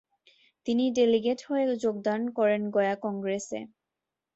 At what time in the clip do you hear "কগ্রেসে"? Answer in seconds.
3.03-3.59